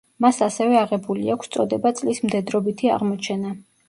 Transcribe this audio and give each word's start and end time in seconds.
მას 0.23 0.37
ასევე 0.43 0.77
აღებული 0.77 1.29
აქვს 1.33 1.51
წოდება 1.55 1.91
„წლის 1.99 2.21
მდედრობითი 2.29 2.91
აღმოჩენა“. 2.95 3.53